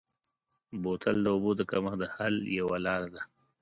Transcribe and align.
بوتل 0.81 1.17
د 1.23 1.27
اوبو 1.35 1.51
د 1.55 1.61
کمښت 1.71 1.99
د 2.01 2.03
حل 2.13 2.35
یوه 2.59 2.77
لاره 2.85 3.07
ده. 3.15 3.21